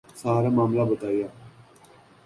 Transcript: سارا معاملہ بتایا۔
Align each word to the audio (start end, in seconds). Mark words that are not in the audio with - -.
سارا 0.21 0.49
معاملہ 0.49 0.83
بتایا۔ 0.91 1.27